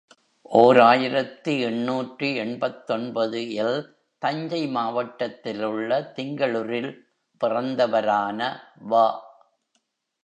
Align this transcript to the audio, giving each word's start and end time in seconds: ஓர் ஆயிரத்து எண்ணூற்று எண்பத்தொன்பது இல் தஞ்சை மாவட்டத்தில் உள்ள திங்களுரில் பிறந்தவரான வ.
ஓர் 0.51 0.79
ஆயிரத்து 0.81 1.59
எண்ணூற்று 1.59 2.27
எண்பத்தொன்பது 2.43 3.41
இல் 3.57 3.77
தஞ்சை 4.21 4.67
மாவட்டத்தில் 4.69 5.63
உள்ள 5.63 6.01
திங்களுரில் 6.15 6.91
பிறந்தவரான 7.41 8.39
வ. 8.89 9.03